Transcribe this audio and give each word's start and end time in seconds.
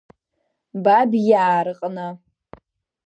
Бабиаа 0.83 1.59
рҟны. 1.67 2.07